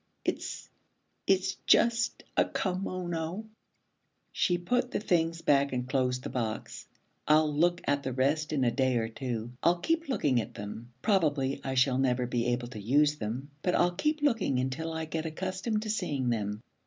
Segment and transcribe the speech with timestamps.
[0.25, 0.67] It's
[1.27, 3.45] it's just a kimono.'
[4.31, 6.87] She put the things back and closed the box.
[7.27, 9.51] 'I'll look at the rest in a day or two.
[9.61, 10.91] I'll keep looking at them.
[11.03, 15.05] Probably I shall never be able to use them, but I'll keep looking until I
[15.05, 16.61] get accustomed to seeing them.